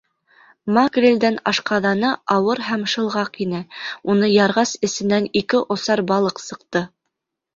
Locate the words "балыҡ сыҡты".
6.13-6.83